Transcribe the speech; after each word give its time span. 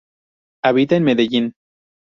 Habita 0.63 0.95
en 0.95 1.03
medellin 1.03 1.53